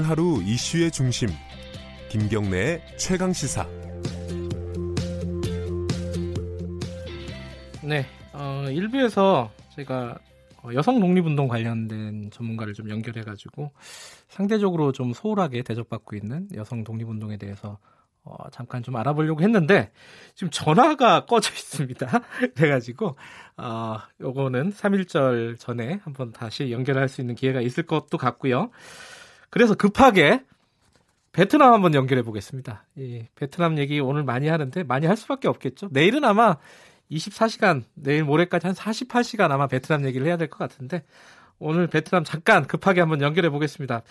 오늘 0.00 0.08
하루 0.08 0.42
이슈의 0.42 0.90
중심 0.90 1.28
김경래의 2.08 2.80
최강 2.96 3.34
시사. 3.34 3.68
네, 7.82 8.06
어, 8.32 8.64
1부에서 8.68 9.50
제가 9.76 10.18
어, 10.62 10.70
여성 10.72 11.00
독립운동 11.00 11.48
관련된 11.48 12.30
전문가를 12.30 12.72
좀 12.72 12.88
연결해 12.88 13.20
가지고 13.24 13.72
상대적으로 14.28 14.92
좀 14.92 15.12
소홀하게 15.12 15.62
대접받고 15.64 16.16
있는 16.16 16.48
여성 16.54 16.82
독립운동에 16.82 17.36
대해서 17.36 17.78
어, 18.24 18.36
잠깐 18.52 18.82
좀 18.82 18.96
알아보려고 18.96 19.42
했는데 19.42 19.92
지금 20.34 20.50
전화가 20.50 21.26
꺼져 21.26 21.52
있습니다. 21.52 22.06
그래가지고 22.56 23.16
어, 23.58 23.98
요거는 24.18 24.72
3일절 24.72 25.58
전에 25.58 26.00
한번 26.04 26.32
다시 26.32 26.72
연결할 26.72 27.10
수 27.10 27.20
있는 27.20 27.34
기회가 27.34 27.60
있을 27.60 27.84
것도 27.84 28.16
같고요. 28.16 28.70
그래서 29.50 29.74
급하게 29.74 30.42
베트남 31.32 31.72
한번 31.72 31.94
연결해 31.94 32.22
보겠습니다. 32.22 32.86
이 32.96 33.24
베트남 33.36 33.78
얘기 33.78 34.00
오늘 34.00 34.24
많이 34.24 34.48
하는데 34.48 34.82
많이 34.84 35.06
할 35.06 35.16
수밖에 35.16 35.48
없겠죠. 35.48 35.88
내일은 35.92 36.24
아마 36.24 36.56
24시간 37.10 37.82
내일 37.94 38.24
모레까지 38.24 38.66
한 38.66 38.74
48시간 38.76 39.50
아마 39.50 39.66
베트남 39.66 40.04
얘기를 40.06 40.26
해야 40.26 40.36
될 40.36 40.48
것 40.48 40.58
같은데 40.58 41.04
오늘 41.58 41.86
베트남 41.88 42.24
잠깐 42.24 42.66
급하게 42.66 43.00
한번 43.00 43.20
연결해 43.20 43.50
보겠습니다. 43.50 44.02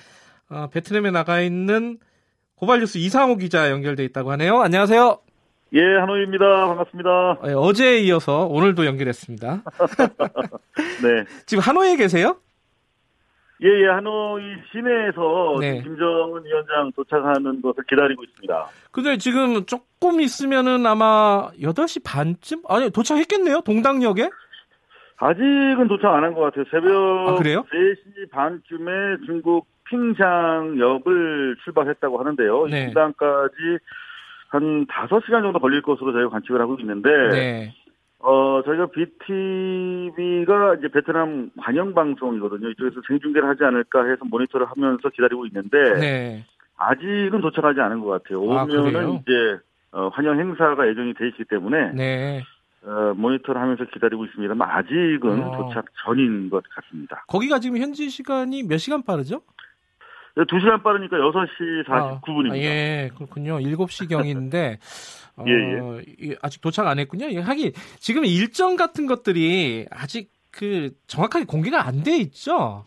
어, 0.49 0.67
베트남에 0.71 1.11
나가 1.11 1.41
있는 1.41 1.99
고발뉴스 2.55 2.97
이상호 2.97 3.37
기자 3.37 3.69
연결돼 3.71 4.03
있다고 4.05 4.31
하네요. 4.33 4.59
안녕하세요. 4.61 5.19
예, 5.73 5.79
한호입니다. 5.99 6.67
반갑습니다. 6.67 7.39
네, 7.45 7.53
어제에 7.53 7.99
이어서 7.99 8.45
오늘도 8.47 8.85
연결했습니다. 8.85 9.63
네. 11.03 11.25
지금 11.45 11.61
하노이에 11.61 11.95
계세요? 11.95 12.37
예, 13.61 13.67
예, 13.67 13.87
하노이 13.87 14.41
시내에서 14.71 15.57
네. 15.59 15.81
김정은 15.81 16.45
위원장 16.45 16.91
도착하는 16.95 17.61
것을 17.61 17.83
기다리고 17.89 18.23
있습니다. 18.23 18.67
근데 18.91 19.17
지금 19.17 19.65
조금 19.65 20.21
있으면은 20.21 20.85
아마 20.85 21.49
8시 21.61 22.01
반쯤? 22.05 22.61
아니, 22.69 22.89
도착했겠네요? 22.89 23.61
동당역에? 23.61 24.29
아직은 25.17 25.87
도착 25.89 26.13
안 26.13 26.23
한 26.23 26.33
것 26.33 26.41
같아요. 26.41 26.63
새벽 26.71 26.93
아, 27.27 27.35
그래요? 27.35 27.65
3시 27.69 28.29
반쯤에 28.31 28.91
중국 29.25 29.67
핑샹역을 29.89 31.57
출발했다고 31.65 32.17
하는데요. 32.19 32.67
네. 32.67 32.85
이 32.85 32.87
시간까지 32.89 33.55
한 34.49 34.85
5시간 34.87 35.41
정도 35.41 35.59
걸릴 35.59 35.81
것으로 35.81 36.13
저희가 36.13 36.29
관측을 36.29 36.61
하고 36.61 36.77
있는데, 36.79 37.09
네. 37.31 37.75
어, 38.19 38.61
저희가 38.65 38.87
BTV가 38.87 40.75
이제 40.75 40.89
베트남 40.89 41.49
관영 41.57 41.93
방송이거든요. 41.93 42.69
이쪽에서 42.69 43.01
생중계를 43.07 43.47
하지 43.47 43.63
않을까 43.63 44.05
해서 44.05 44.25
모니터를 44.25 44.65
하면서 44.65 45.09
기다리고 45.09 45.45
있는데, 45.47 45.77
네. 45.99 46.45
아직은 46.77 47.41
도착하지 47.41 47.79
않은 47.79 48.01
것 48.01 48.07
같아요. 48.07 48.39
아? 48.53 48.63
오면은 48.63 49.21
이제 49.21 49.59
어, 49.91 50.09
환영 50.09 50.39
행사가 50.39 50.87
예정이 50.87 51.13
돼 51.13 51.27
있기 51.29 51.45
때문에 51.45 51.93
네. 51.93 52.43
어, 52.83 53.13
모니터를 53.15 53.59
하면서 53.59 53.85
기다리고 53.85 54.25
있습니다만 54.25 54.69
아직은 54.69 55.43
어. 55.43 55.57
도착 55.57 55.85
전인 56.03 56.49
것 56.49 56.63
같습니다. 56.69 57.25
거기가 57.27 57.59
지금 57.59 57.77
현지 57.77 58.09
시간이 58.09 58.63
몇 58.63 58.77
시간 58.77 59.03
빠르죠? 59.03 59.41
2시간 60.37 60.83
빠르니까 60.83 61.17
6시 61.17 61.85
49분입니다. 61.87 62.51
아, 62.53 62.57
예, 62.57 63.09
그렇군요. 63.15 63.59
7시경인데, 63.59 64.77
어, 65.37 65.43
예, 65.47 66.03
이- 66.19 66.35
아직 66.41 66.61
도착 66.61 66.87
안 66.87 66.99
했군요. 66.99 67.27
예, 67.31 67.39
하긴, 67.39 67.71
지금 67.97 68.25
일정 68.25 68.75
같은 68.75 69.05
것들이 69.07 69.85
아직 69.91 70.31
그 70.51 70.91
정확하게 71.07 71.45
공개가 71.45 71.85
안 71.85 72.03
돼 72.03 72.17
있죠? 72.17 72.85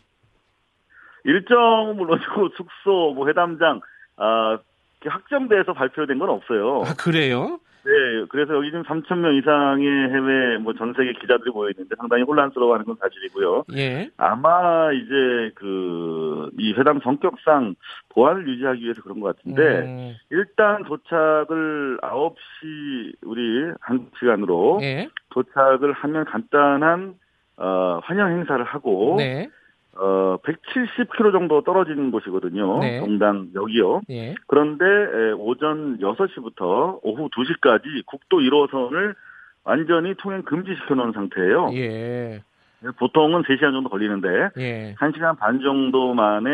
일정은 1.24 1.96
물론이고 1.96 2.48
숙소, 2.56 3.12
뭐 3.14 3.28
회담장 3.28 3.80
아, 4.16 4.58
확정돼서 5.04 5.72
발표된 5.72 6.18
건 6.18 6.30
없어요. 6.30 6.82
아, 6.84 6.94
그래요? 6.94 7.60
네, 7.84 8.24
그래서 8.28 8.54
여기 8.54 8.68
지금 8.68 8.82
3천 8.84 9.18
명 9.18 9.34
이상의 9.34 9.86
해외 10.10 10.58
뭐 10.58 10.72
전 10.74 10.94
세계 10.96 11.12
기자들이 11.12 11.50
모여 11.50 11.70
있는데 11.70 11.94
상당히 11.96 12.22
혼란스러워하는 12.22 12.86
건 12.86 12.96
사실이고요. 13.00 13.64
예. 13.76 14.08
아마 14.16 14.92
이제 14.92 15.50
그 15.54 16.32
이 16.58 16.72
회담 16.74 17.00
성격상 17.00 17.74
보안을 18.10 18.46
유지하기 18.48 18.82
위해서 18.82 19.02
그런 19.02 19.20
것 19.20 19.36
같은데 19.36 19.62
음, 19.62 20.14
일단 20.30 20.84
도착을 20.84 21.98
9시 22.02 23.14
우리 23.24 23.72
한국 23.80 24.10
시간으로 24.18 24.80
예. 24.82 25.08
도착을 25.30 25.92
하면 25.92 26.24
간단한 26.24 27.14
어, 27.56 28.00
환영 28.02 28.30
행사를 28.30 28.62
하고 28.64 29.16
네. 29.18 29.48
어, 29.94 30.38
170km 30.42 31.32
정도 31.32 31.62
떨어진 31.62 32.10
곳이거든요. 32.10 32.78
네. 32.80 33.00
동당 33.00 33.48
여기요. 33.54 34.00
예. 34.10 34.34
그런데 34.46 34.84
에, 34.84 35.32
오전 35.32 35.98
6시부터 35.98 37.00
오후 37.02 37.28
2시까지 37.28 38.06
국도 38.06 38.38
1호선을 38.38 39.14
완전히 39.64 40.14
통행 40.14 40.42
금지시켜 40.42 40.94
놓은 40.94 41.12
상태예요. 41.12 41.70
예. 41.74 42.42
보통은 42.98 43.42
3시간 43.42 43.72
정도 43.72 43.90
걸리는데 43.90 44.50
예. 44.58 44.94
1시간 44.98 45.38
반 45.38 45.60
정도 45.60 46.14
만에 46.14 46.50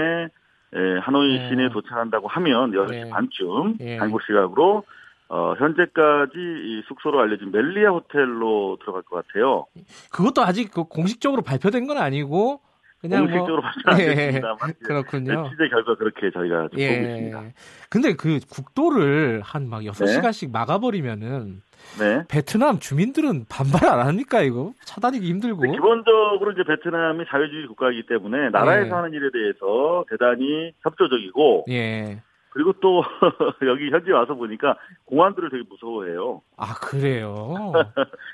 에, 0.75 0.99
하노이 1.01 1.39
네. 1.39 1.49
시내에 1.49 1.69
도착한다고 1.71 2.29
하면 2.29 2.73
6시 2.73 2.91
네. 2.91 3.11
반쯤 3.11 3.77
예. 3.81 3.97
한국 3.99 4.21
시각으로 4.23 4.83
어, 5.31 5.55
현재까지 5.59 6.33
이 6.37 6.83
숙소로 6.89 7.21
알려진 7.21 7.51
멜리아 7.53 7.91
호텔로 7.91 8.79
들어갈 8.81 9.03
것 9.03 9.27
같아요. 9.27 9.67
그것도 10.11 10.43
아직 10.43 10.71
그 10.73 10.85
공식적으로 10.85 11.43
발표된 11.43 11.87
건 11.87 11.99
아니고, 11.99 12.61
그냥 13.01 13.21
공식적으로 13.27 13.63
뭐. 13.63 13.71
발표는 13.71 13.95
안 13.95 14.01
예. 14.01 14.15
됐습니다만 14.15 14.75
그렇군요. 14.85 15.51
취재 15.51 15.69
결과 15.69 15.95
그렇게 15.97 16.31
저희가 16.31 16.69
좀 16.69 16.71
보고 16.71 16.83
있습니다. 16.83 17.45
예. 17.45 17.55
근데 17.91 18.15
그 18.15 18.41
국도를 18.51 19.41
한막 19.45 19.83
네. 19.83 19.91
6시간씩 19.91 20.51
막아버리면은 20.53 21.63
네. 21.99 22.25
베트남 22.29 22.81
주민들은 22.81 23.47
반발 23.49 23.85
안 23.89 24.07
합니까, 24.07 24.43
이거? 24.43 24.73
차단하기 24.85 25.25
힘들고. 25.27 25.63
네, 25.63 25.73
기본적으로 25.73 26.51
이제 26.53 26.63
베트남이 26.65 27.25
자유주의 27.31 27.67
국가이기 27.69 28.07
때문에 28.07 28.51
나라에서 28.51 28.89
예. 28.89 28.91
하는 28.91 29.13
일에 29.13 29.31
대해서 29.33 30.05
대단히 30.11 30.73
협조적이고 30.83 31.67
예. 31.71 32.21
그리고 32.59 32.73
또 32.81 33.05
여기 33.71 33.89
현지 33.89 34.11
와서 34.11 34.35
보니까 34.35 34.77
공안들을 35.05 35.49
되게 35.51 35.63
무서워해요. 35.71 36.43
아, 36.57 36.75
그래요? 36.75 37.55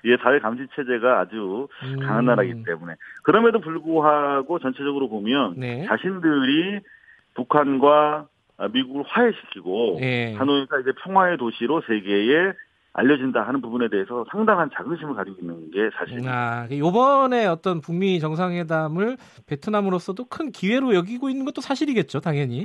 이 0.02 0.16
사회 0.22 0.38
감시 0.38 0.66
체제가 0.74 1.20
아주 1.20 1.68
음. 1.82 2.00
강한 2.00 2.24
나라이기 2.24 2.64
때문에 2.64 2.94
그럼에도 3.22 3.60
불구하고 3.60 4.60
전체적으로 4.60 5.10
보면 5.10 5.56
네. 5.58 5.84
자신들이 5.84 6.80
북한과 7.34 8.28
미국을 8.72 9.04
화해시키고 9.06 9.98
예. 10.00 10.32
하노이가 10.32 10.80
이제 10.80 10.92
평화의 11.04 11.36
도시로 11.36 11.82
세계에 11.82 12.54
알려진다 12.94 13.42
하는 13.42 13.60
부분에 13.60 13.90
대해서 13.90 14.24
상당한 14.30 14.70
자긍심을 14.74 15.16
가지고 15.16 15.36
있는 15.42 15.70
게 15.70 15.90
사실입니다. 15.98 16.32
아, 16.32 16.68
요번에 16.70 17.44
어떤 17.44 17.82
북미 17.82 18.20
정상회담을 18.20 19.18
베트남으로서도 19.46 20.24
큰 20.26 20.50
기회로 20.50 20.94
여기고 20.94 21.28
있는 21.28 21.44
것도 21.44 21.60
사실이겠죠, 21.60 22.20
당연히. 22.20 22.64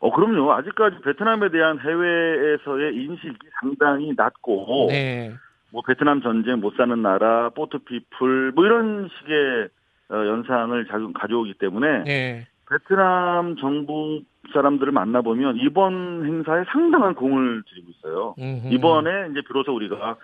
어 0.00 0.10
그럼요. 0.10 0.52
아직까지 0.54 0.96
베트남에 1.04 1.50
대한 1.50 1.78
해외에서의 1.78 2.94
인식이 2.96 3.36
상당히 3.60 4.12
낮고 4.16 4.86
네. 4.88 5.32
뭐 5.70 5.82
베트남 5.86 6.22
전쟁 6.22 6.60
못 6.60 6.74
사는 6.76 7.00
나라, 7.02 7.50
포트피플 7.50 8.52
뭐 8.54 8.64
이런 8.64 9.08
식의 9.18 9.68
어, 10.10 10.14
연상을 10.26 10.86
자- 10.86 10.98
가져오기 11.14 11.54
때문에 11.54 12.04
예. 12.08 12.46
베트남 12.68 13.56
정부 13.56 14.22
사람들을 14.52 14.90
만나보면 14.90 15.58
이번 15.58 16.24
행사에 16.24 16.64
상당한 16.72 17.14
공을 17.14 17.62
들이고 17.68 17.90
있어요. 17.90 18.34
음흠. 18.38 18.72
이번에 18.72 19.28
이제 19.30 19.42
비로소 19.46 19.74
우리가 19.74 20.16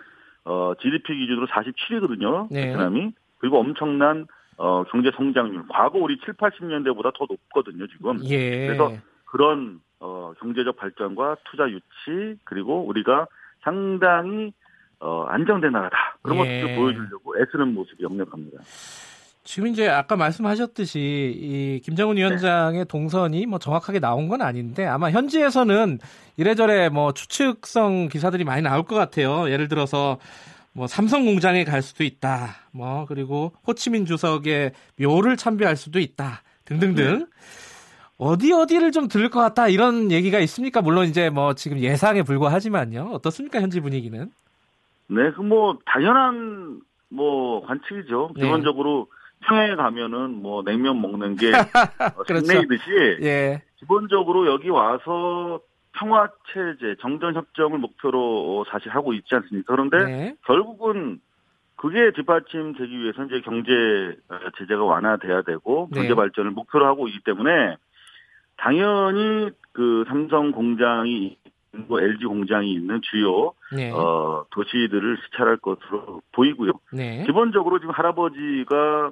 어, 0.45 0.73
GDP 0.81 1.15
기준으로 1.19 1.45
47위거든요. 1.47 2.47
네. 2.51 2.67
베트남이. 2.67 3.11
그리고 3.39 3.59
엄청난 3.59 4.25
어, 4.57 4.83
경제 4.85 5.11
성장률. 5.15 5.63
과거 5.69 5.99
우리 5.99 6.17
7, 6.25 6.33
80년대보다 6.33 7.13
더 7.15 7.27
높거든요, 7.29 7.85
지금. 7.87 8.19
예. 8.25 8.65
그래서 8.67 8.91
그런 9.27 9.79
어, 9.99 10.33
경제적 10.39 10.77
발전과 10.77 11.37
투자 11.49 11.69
유치 11.69 12.39
그리고 12.43 12.85
우리가 12.85 13.27
상당히 13.63 14.53
어, 14.99 15.25
안정된 15.27 15.71
나라다. 15.71 16.17
그런 16.21 16.39
예. 16.39 16.61
것들을 16.61 16.75
보여주려고 16.75 17.39
애쓰는 17.39 17.73
모습이 17.73 18.03
역력합니다. 18.03 18.59
지금 19.43 19.69
이제 19.69 19.87
아까 19.87 20.17
말씀하셨듯이 20.17 20.99
이 20.99 21.81
김정은 21.81 22.17
위원장의 22.17 22.85
동선이 22.85 23.45
뭐 23.45 23.59
정확하게 23.59 23.99
나온 23.99 24.27
건 24.27 24.41
아닌데 24.41 24.85
아마 24.85 25.09
현지에서는 25.09 25.99
이래저래 26.35 26.89
뭐 26.89 27.13
추측성 27.13 28.09
기사들이 28.09 28.43
많이 28.43 28.61
나올 28.61 28.83
것 28.83 28.95
같아요. 28.95 29.49
예를 29.49 29.69
들어서 29.69 30.19
뭐 30.73 30.85
삼성 30.85 31.25
공장에 31.25 31.63
갈 31.63 31.81
수도 31.81 32.03
있다. 32.03 32.55
뭐 32.71 33.05
그리고 33.07 33.53
호치민 33.65 34.05
주석의 34.05 34.73
묘를 34.99 35.37
참배할 35.37 35.77
수도 35.77 35.99
있다. 35.99 36.41
등등등. 36.65 37.27
어디 38.17 38.51
어디를 38.51 38.91
좀 38.91 39.07
들을 39.07 39.29
것 39.29 39.39
같다 39.39 39.67
이런 39.67 40.11
얘기가 40.11 40.39
있습니까? 40.39 40.81
물론 40.81 41.05
이제 41.05 41.29
뭐 41.29 41.53
지금 41.53 41.79
예상에 41.79 42.23
불과하지만요. 42.23 43.11
어떻습니까 43.13 43.61
현지 43.61 43.79
분위기는? 43.79 44.31
네, 45.09 45.31
그 45.31 45.41
뭐 45.41 45.77
당연한 45.85 46.81
뭐 47.09 47.65
관측이죠. 47.65 48.31
네. 48.35 48.41
기본적으로 48.43 49.07
평양에 49.41 49.75
가면은 49.75 50.41
뭐 50.41 50.63
냉면 50.63 50.99
먹는 51.01 51.35
게 51.35 51.51
어, 52.17 52.23
그렇죠. 52.25 52.53
예, 53.21 53.61
기본적으로 53.77 54.47
여기 54.47 54.69
와서 54.69 55.61
평화 55.93 56.27
체제, 56.51 56.95
정전 56.99 57.35
협정을 57.35 57.77
목표로 57.79 58.65
사실 58.69 58.89
하고 58.91 59.13
있지 59.13 59.33
않습니까? 59.35 59.73
그런데 59.75 59.97
네. 60.05 60.35
결국은 60.45 61.19
그게 61.75 62.11
뒷받침되기 62.15 62.99
위해서 62.99 63.23
이제 63.25 63.41
경제 63.41 63.71
어, 64.29 64.37
제재가 64.57 64.83
완화돼야 64.83 65.43
되고 65.43 65.87
경제 65.93 66.09
네. 66.09 66.15
발전을 66.15 66.51
목표로 66.51 66.85
하고 66.87 67.07
있기 67.07 67.19
때문에 67.23 67.77
당연히 68.57 69.51
그 69.71 70.03
삼성 70.07 70.51
공장이 70.51 71.37
있고 71.75 72.01
LG 72.01 72.25
공장이 72.25 72.73
있는 72.73 73.01
주요 73.03 73.53
네. 73.71 73.91
어, 73.91 74.45
도시들을 74.51 75.17
시찰할 75.25 75.57
것으로 75.57 76.21
보이고요. 76.33 76.73
네. 76.91 77.23
기본적으로 77.25 77.79
지금 77.79 77.93
할아버지가 77.93 79.11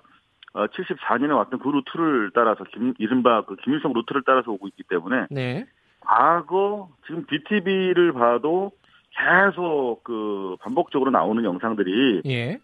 어, 0.54 0.68
74년에 0.68 1.36
왔던 1.36 1.60
그 1.60 1.68
루트를 1.68 2.32
따라서 2.34 2.64
김, 2.74 2.94
이른바 2.98 3.42
그 3.42 3.56
김일성 3.58 3.94
루트를 3.94 4.24
따라서 4.26 4.52
오고 4.52 4.68
있기 4.70 4.84
때문에 4.84 5.28
네. 5.30 5.66
과거 6.00 6.90
지금 7.06 7.26
VTV를 7.26 8.14
봐도 8.14 8.72
계속 9.12 10.02
그 10.04 10.56
반복적으로 10.62 11.12
나오는 11.12 11.44
영상들이 11.44 12.22
예. 12.26 12.60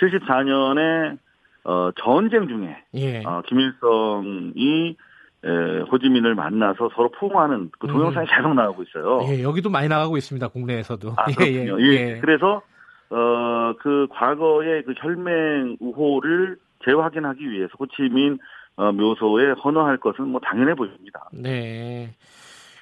74년에 0.00 1.18
어, 1.64 1.90
전쟁 1.96 2.48
중에 2.48 2.82
예. 2.94 3.22
어, 3.24 3.42
김일성이 3.46 4.96
에, 5.44 5.80
호지민을 5.90 6.34
만나서 6.34 6.90
서로 6.94 7.10
포옹하는 7.10 7.70
그 7.78 7.88
동영상이 7.88 8.26
계속 8.28 8.54
나오고 8.54 8.84
있어요. 8.84 9.18
음. 9.18 9.28
예, 9.28 9.42
여기도 9.42 9.70
많이 9.70 9.88
나가고 9.88 10.16
있습니다. 10.16 10.48
국내에서도. 10.48 11.14
아, 11.16 11.24
그렇군요. 11.36 11.80
예, 11.82 12.18
그래서 12.20 12.62
어, 13.10 13.74
그 13.80 14.06
과거의 14.10 14.84
그 14.84 14.94
혈맹 14.96 15.76
우호를 15.80 16.56
재확인하기 16.84 17.50
위해서 17.50 17.70
호치민 17.78 18.38
어, 18.76 18.90
묘소에 18.92 19.52
헌화할 19.64 19.98
것은 19.98 20.28
뭐 20.28 20.40
당연해 20.40 20.74
보입니다. 20.74 21.28
네. 21.32 22.14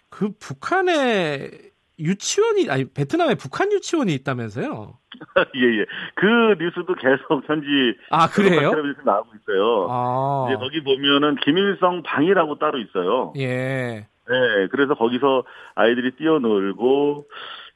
그 0.08 0.30
북한에 0.38 1.50
유치원이 2.00 2.70
아니 2.70 2.84
베트남에 2.86 3.34
북한 3.34 3.70
유치원이 3.72 4.12
있다면서요? 4.14 4.98
예, 5.56 5.80
예. 5.80 5.86
그 6.14 6.56
뉴스도 6.58 6.94
계속 6.94 7.48
현지 7.48 7.66
아 8.10 8.28
그래요? 8.28 8.70
텔레비전 8.70 9.04
나오고 9.04 9.30
있어요. 9.42 9.86
아. 9.90 10.46
이제 10.48 10.56
거기 10.58 10.82
보면은 10.82 11.36
김일성 11.36 12.02
방이라고 12.02 12.58
따로 12.58 12.78
있어요. 12.78 13.32
예. 13.36 14.06
네, 14.28 14.66
그래서 14.70 14.94
거기서 14.94 15.44
아이들이 15.74 16.12
뛰어놀고 16.12 17.26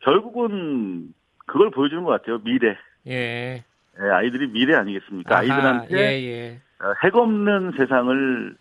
결국은 0.00 1.12
그걸 1.46 1.70
보여주는 1.70 2.02
것 2.04 2.10
같아요. 2.10 2.38
미래. 2.44 2.76
예. 3.06 3.64
네, 3.98 4.10
아이들이 4.10 4.46
미래 4.48 4.74
아니겠습니까? 4.74 5.34
아하, 5.34 5.40
아이들한테 5.42 5.96
예, 5.96 6.22
예. 6.22 6.60
어, 6.84 6.92
핵 7.02 7.14
없는 7.14 7.72
세상을 7.76 8.56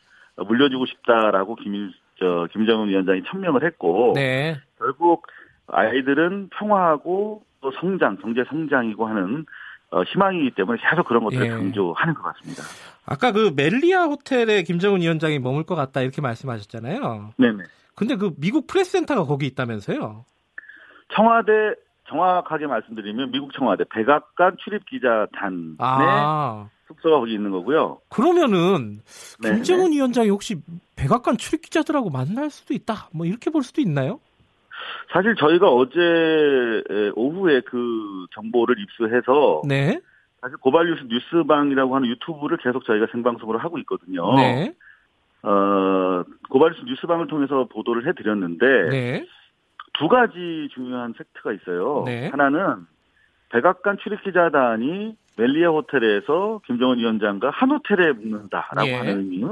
물려주고 0.47 0.85
싶다라고 0.85 1.55
김일 1.55 1.91
저 2.19 2.47
김정은 2.51 2.89
위원장이 2.89 3.23
천명을 3.29 3.63
했고 3.65 4.13
네. 4.15 4.59
결국 4.77 5.27
아이들은 5.67 6.49
평화하고 6.49 7.43
또 7.61 7.71
성장, 7.79 8.17
경제 8.17 8.43
성장이고 8.47 9.05
하는 9.07 9.45
어, 9.91 10.01
희망이기 10.03 10.51
때문에 10.55 10.79
계속 10.81 11.07
그런 11.07 11.23
것들을 11.23 11.45
예. 11.45 11.49
강조하는 11.49 12.13
것 12.15 12.23
같습니다. 12.23 12.63
아까 13.05 13.31
그 13.31 13.53
멜리아 13.55 14.05
호텔에 14.05 14.63
김정은 14.63 15.01
위원장이 15.01 15.39
머물 15.39 15.63
것 15.63 15.75
같다 15.75 16.01
이렇게 16.01 16.21
말씀하셨잖아요. 16.21 17.33
네네. 17.37 17.63
근데 17.95 18.15
그 18.15 18.33
미국 18.37 18.65
프레스센터가 18.65 19.25
거기 19.25 19.45
있다면서요? 19.45 20.25
청와대 21.15 21.51
정확하게 22.09 22.67
말씀드리면 22.67 23.31
미국 23.31 23.53
청와대 23.53 23.83
백악관 23.89 24.57
출입 24.63 24.85
기자단의 24.85 25.75
아. 25.79 26.69
숙소가 26.87 27.19
거기 27.19 27.33
있는 27.33 27.51
거고요. 27.51 27.99
그러면은 28.09 29.01
네네. 29.41 29.55
김정은 29.55 29.91
위원장이 29.91 30.29
혹시 30.29 30.55
백악관 30.95 31.37
출입 31.37 31.61
기자들하고 31.61 32.09
만날 32.09 32.49
수도 32.49 32.73
있다. 32.73 33.09
뭐 33.13 33.25
이렇게 33.25 33.49
볼 33.51 33.63
수도 33.63 33.81
있나요? 33.81 34.19
사실 35.11 35.35
저희가 35.35 35.69
어제 35.69 35.99
에, 36.89 37.11
오후에 37.15 37.61
그 37.61 38.25
정보를 38.33 38.75
입수해서 38.79 39.61
네. 39.67 39.99
사실 40.41 40.57
고발뉴스 40.57 41.03
뉴스방이라고 41.07 41.95
하는 41.95 42.09
유튜브를 42.09 42.57
계속 42.57 42.85
저희가 42.85 43.07
생방송으로 43.11 43.59
하고 43.59 43.77
있거든요. 43.79 44.35
네. 44.35 44.73
어, 45.43 46.23
고발뉴스 46.49 46.83
뉴스방을 46.85 47.27
통해서 47.27 47.65
보도를 47.65 48.07
해드렸는데 48.07 48.89
네. 48.89 49.27
두 49.93 50.07
가지 50.07 50.69
중요한 50.73 51.13
팩트가 51.13 51.53
있어요. 51.53 52.03
네. 52.05 52.27
하나는 52.29 52.87
백악관 53.49 53.97
출입기자단이 53.99 55.15
멜리아 55.37 55.69
호텔에서 55.69 56.61
김정은 56.65 56.97
위원장과 56.97 57.51
한 57.51 57.71
호텔에 57.71 58.11
묵는다라고 58.11 58.87
예. 58.87 58.95
하는 58.95 59.17
의미. 59.19 59.45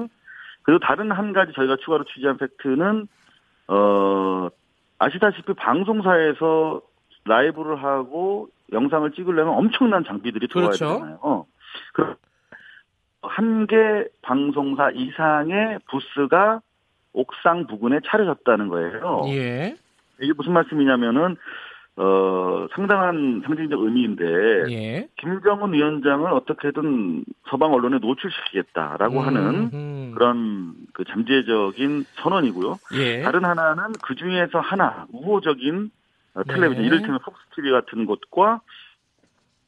그리고 0.63 0.79
다른 0.79 1.11
한 1.11 1.33
가지 1.33 1.53
저희가 1.53 1.77
추가로 1.77 2.03
취재한 2.05 2.37
팩트는 2.37 3.07
어 3.67 4.49
아시다시피 5.01 5.53
방송사에서 5.53 6.81
라이브를 7.25 7.83
하고 7.83 8.49
영상을 8.71 9.11
찍으려면 9.11 9.53
엄청난 9.55 10.03
장비들이 10.03 10.47
들어와야 10.47 10.69
그렇죠. 10.69 10.93
되잖아요. 10.93 11.19
어. 11.21 11.45
그 11.93 12.15
한 13.23 13.67
개 13.67 13.75
방송사 14.23 14.89
이상의 14.91 15.77
부스가 15.89 16.59
옥상 17.13 17.67
부근에 17.67 17.99
차려졌다는 18.07 18.67
거예요. 18.67 19.21
예. 19.27 19.75
이게 20.19 20.33
무슨 20.33 20.53
말씀이냐면은 20.53 21.37
어 21.97 22.67
상당한 22.73 23.41
상징적 23.45 23.81
의미인데 23.81 24.23
예. 24.69 25.09
김정은 25.19 25.73
위원장을 25.73 26.31
어떻게든 26.31 27.25
서방 27.49 27.73
언론에 27.73 27.97
노출시키겠다라고 27.99 29.19
음, 29.19 29.27
하는 29.27 29.69
음. 29.73 30.11
그런 30.15 30.73
그 30.93 31.03
잠재적인 31.03 32.05
선언이고요. 32.23 32.79
예. 32.93 33.21
다른 33.23 33.43
하나는 33.43 33.91
그 34.01 34.15
중에서 34.15 34.59
하나 34.59 35.05
우호적인 35.11 35.91
어, 36.35 36.43
텔레비전 36.43 36.81
네. 36.81 36.87
이를테면 36.87 37.19
폭스 37.25 37.41
TV 37.55 37.71
같은 37.71 38.05
곳과 38.05 38.61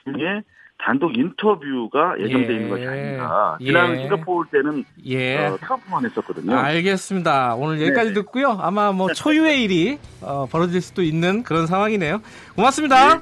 중에 0.05 0.43
단독 0.83 1.17
인터뷰가 1.17 2.15
예정돼 2.19 2.49
예. 2.49 2.53
있는 2.55 2.69
것이 2.69 2.85
아닌가. 2.85 3.57
지난 3.61 3.95
예. 3.95 4.01
싱가포르 4.01 4.47
때는 4.51 4.83
예. 5.05 5.37
어, 5.37 5.57
트럼프만 5.57 6.05
했었거든요. 6.05 6.57
알겠습니다. 6.57 7.55
오늘 7.55 7.81
여기까지 7.81 8.09
네네. 8.09 8.13
듣고요. 8.15 8.57
아마 8.59 8.91
뭐 8.91 9.11
초유의 9.13 9.63
일이 9.63 9.97
어, 10.21 10.45
벌어질 10.51 10.81
수도 10.81 11.01
있는 11.01 11.43
그런 11.43 11.67
상황이네요. 11.67 12.21
고맙습니다. 12.55 13.21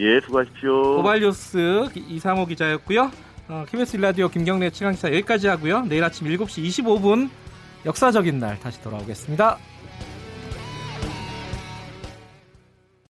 예, 0.00 0.20
수고하십시오. 0.20 0.96
고발뉴스 0.96 1.90
이상호 1.94 2.44
기자였고요. 2.46 3.10
어, 3.48 3.64
KBS 3.70 3.96
일라디오 3.96 4.28
김경래 4.28 4.70
최강시사 4.70 5.08
여기까지 5.08 5.46
하고요. 5.46 5.82
내일 5.82 6.02
아침 6.02 6.26
7시 6.26 6.64
25분 6.64 7.30
역사적인 7.86 8.40
날 8.40 8.58
다시 8.58 8.82
돌아오겠습니다. 8.82 9.58